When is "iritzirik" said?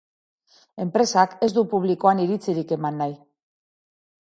2.25-2.75